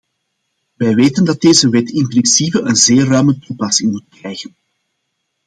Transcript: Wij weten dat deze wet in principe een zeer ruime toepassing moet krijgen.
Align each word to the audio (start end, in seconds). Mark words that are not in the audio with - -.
Wij 0.73 0.95
weten 0.95 1.25
dat 1.25 1.41
deze 1.41 1.69
wet 1.69 1.89
in 1.89 2.07
principe 2.07 2.59
een 2.59 2.75
zeer 2.75 3.05
ruime 3.05 3.39
toepassing 3.39 3.91
moet 3.91 4.05
krijgen. 4.09 4.55